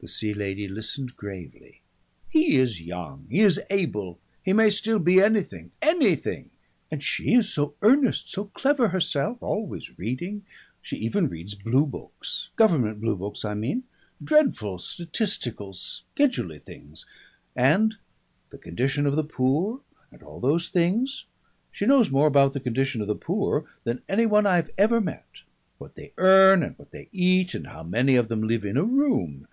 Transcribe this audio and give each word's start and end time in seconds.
The 0.00 0.10
Sea 0.12 0.34
Lady 0.34 0.68
listened 0.68 1.16
gravely. 1.16 1.80
"He 2.28 2.58
is 2.58 2.80
young, 2.80 3.26
he 3.28 3.40
is 3.40 3.60
able, 3.70 4.20
he 4.40 4.52
may 4.52 4.70
still 4.70 5.00
be 5.00 5.20
anything 5.20 5.72
anything. 5.82 6.50
And 6.92 7.02
she 7.02 7.34
is 7.34 7.52
so 7.52 7.74
earnest, 7.82 8.28
so 8.30 8.44
clever 8.44 8.88
herself 8.88 9.42
always 9.42 9.98
reading. 9.98 10.44
She 10.80 10.96
even 10.98 11.28
reads 11.28 11.56
Blue 11.56 11.86
Books 11.86 12.50
government 12.54 13.00
Blue 13.00 13.16
Books 13.16 13.44
I 13.44 13.54
mean 13.54 13.82
dreadful 14.22 14.78
statistical 14.78 15.72
schedulely 15.72 16.60
things. 16.62 17.04
And 17.56 17.96
the 18.50 18.58
condition 18.58 19.06
of 19.06 19.16
the 19.16 19.24
poor 19.24 19.80
and 20.12 20.22
all 20.22 20.38
those 20.38 20.68
things. 20.68 21.24
She 21.72 21.84
knows 21.84 22.12
more 22.12 22.28
about 22.28 22.52
the 22.52 22.60
condition 22.60 23.00
of 23.00 23.08
the 23.08 23.16
poor 23.16 23.66
than 23.82 24.02
any 24.08 24.26
one 24.26 24.46
I've 24.46 24.70
ever 24.78 25.00
met; 25.00 25.40
what 25.78 25.96
they 25.96 26.12
earn 26.16 26.62
and 26.62 26.78
what 26.78 26.92
they 26.92 27.08
eat, 27.10 27.54
and 27.54 27.66
how 27.68 27.82
many 27.82 28.14
of 28.14 28.28
them 28.28 28.44
live 28.44 28.64
in 28.64 28.76
a 28.76 28.84
room. 28.84 29.48